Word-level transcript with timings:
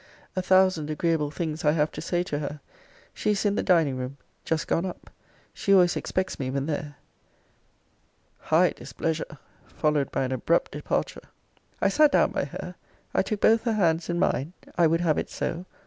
A 0.35 0.41
thousand 0.41 0.89
agreeable 0.89 1.29
things 1.29 1.63
I 1.63 1.73
have 1.73 1.91
to 1.91 2.01
say 2.01 2.23
to 2.23 2.39
her. 2.39 2.59
She 3.13 3.29
is 3.29 3.45
in 3.45 3.53
the 3.53 3.61
dining 3.61 3.97
room. 3.97 4.17
Just 4.43 4.65
gone 4.67 4.83
up. 4.83 5.11
She 5.53 5.75
always 5.75 5.95
expects 5.95 6.39
me 6.39 6.49
when 6.49 6.65
there. 6.65 6.95
High 8.39 8.71
displeasure! 8.71 9.37
followed 9.67 10.09
by 10.11 10.23
an 10.23 10.31
abrupt 10.31 10.71
departure. 10.71 11.21
I 11.83 11.89
sat 11.89 12.13
down 12.13 12.31
by 12.31 12.45
her. 12.45 12.73
I 13.13 13.21
took 13.21 13.41
both 13.41 13.61
her 13.65 13.73
hands 13.73 14.09
in 14.09 14.17
mine. 14.17 14.53
I 14.75 14.87
would 14.87 15.01
have 15.01 15.19
it 15.19 15.29
so. 15.29 15.65